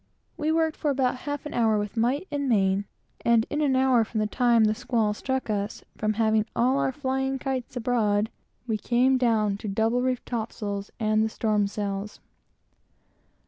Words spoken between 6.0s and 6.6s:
having